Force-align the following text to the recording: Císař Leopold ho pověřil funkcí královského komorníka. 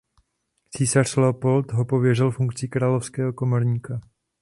Císař 0.75 1.15
Leopold 1.15 1.71
ho 1.71 1.85
pověřil 1.85 2.31
funkcí 2.31 2.67
královského 2.67 3.33
komorníka. 3.33 3.99